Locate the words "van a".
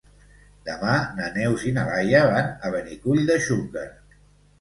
2.31-2.71